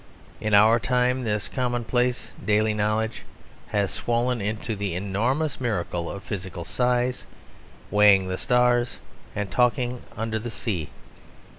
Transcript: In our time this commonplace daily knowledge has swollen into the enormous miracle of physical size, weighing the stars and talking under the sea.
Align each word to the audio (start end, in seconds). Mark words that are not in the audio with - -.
In 0.39 0.55
our 0.55 0.79
time 0.79 1.25
this 1.25 1.47
commonplace 1.47 2.31
daily 2.43 2.73
knowledge 2.73 3.21
has 3.67 3.91
swollen 3.91 4.41
into 4.41 4.75
the 4.75 4.95
enormous 4.95 5.61
miracle 5.61 6.09
of 6.09 6.23
physical 6.23 6.65
size, 6.65 7.27
weighing 7.91 8.27
the 8.27 8.39
stars 8.39 8.97
and 9.35 9.51
talking 9.51 10.01
under 10.17 10.39
the 10.39 10.49
sea. 10.49 10.89